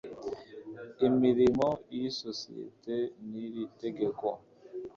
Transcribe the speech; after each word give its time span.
imirimo 1.07 1.67
y 1.95 1.97
isosiyete 2.09 2.95
n 3.29 3.29
iri 3.45 3.63
tegeko 3.81 4.27